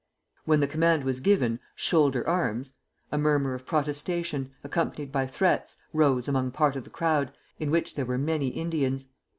When 0.45 0.61
the 0.61 0.67
command 0.67 1.03
was 1.03 1.19
given: 1.19 1.59
"Shoulder 1.75 2.27
arms!" 2.27 2.73
a 3.11 3.19
murmur 3.19 3.53
of 3.53 3.67
protestation, 3.67 4.49
accompanied 4.63 5.11
by 5.11 5.27
threats, 5.27 5.77
rose 5.93 6.27
among 6.27 6.49
part 6.49 6.75
of 6.75 6.85
the 6.85 6.89
crowd, 6.89 7.31
in 7.59 7.69
which 7.69 7.93
there 7.93 8.05
were 8.07 8.17
many 8.17 8.47
Indians. 8.47 9.05